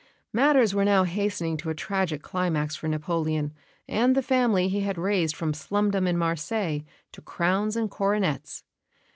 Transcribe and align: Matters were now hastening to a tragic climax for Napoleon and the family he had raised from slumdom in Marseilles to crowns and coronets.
Matters 0.33 0.73
were 0.73 0.83
now 0.83 1.03
hastening 1.03 1.57
to 1.57 1.69
a 1.69 1.75
tragic 1.75 2.23
climax 2.23 2.75
for 2.75 2.87
Napoleon 2.87 3.53
and 3.87 4.15
the 4.15 4.23
family 4.23 4.67
he 4.67 4.79
had 4.79 4.97
raised 4.97 5.35
from 5.35 5.53
slumdom 5.53 6.07
in 6.07 6.17
Marseilles 6.17 6.81
to 7.11 7.21
crowns 7.21 7.75
and 7.77 7.87
coronets. 7.87 8.63